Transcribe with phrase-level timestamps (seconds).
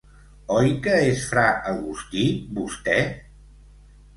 [0.53, 1.43] ¿Oi que és fra
[1.73, 2.25] Agustí,
[2.61, 2.97] vostè?